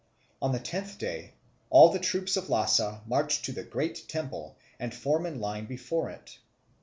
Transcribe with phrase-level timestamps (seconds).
[0.41, 1.35] On the tenth day,
[1.69, 6.09] all the troops in Lhasa march to the great temple and form in line before
[6.09, 6.39] it.